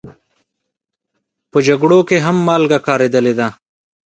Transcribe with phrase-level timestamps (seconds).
[1.51, 3.47] په جګړو کې هم مالګه کارېدلې ده.